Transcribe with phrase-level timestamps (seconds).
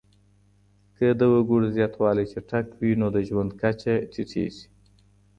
[0.97, 4.63] که د وګړو زياتوالی چټک وي نو د ژوند کچه ټيټيږي.